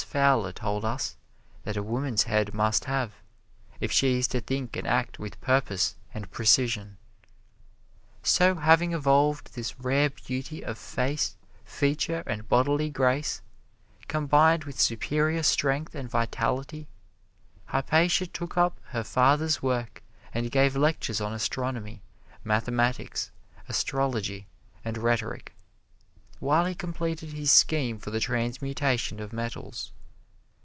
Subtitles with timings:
[0.03, 1.15] Fowler told us
[1.63, 3.13] that a woman's head must have,
[3.79, 6.97] if she is to think and act with purpose and precision.
[8.21, 13.41] So having evolved this rare beauty of face, feature and bodily grace,
[14.09, 16.87] combined with superior strength and vitality,
[17.67, 22.01] Hypatia took up her father's work and gave lectures on astronomy,
[22.43, 23.31] mathematics,
[23.69, 24.45] astrology
[24.83, 25.53] and rhetoric,
[26.41, 29.93] while he completed his scheme for the transmutation of metals.